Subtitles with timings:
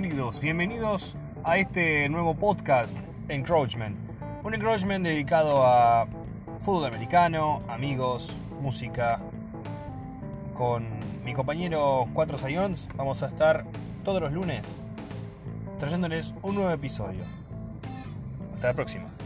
[0.00, 3.96] bienvenidos, bienvenidos a este nuevo podcast, Encroachment.
[4.44, 6.06] Un encroachment dedicado a
[6.60, 9.20] fútbol americano, amigos, música.
[10.54, 10.86] Con
[11.24, 13.64] mi compañero 4 Sayons vamos a estar
[14.04, 14.78] todos los lunes
[15.80, 17.24] trayéndoles un nuevo episodio.
[18.52, 19.17] Hasta la próxima.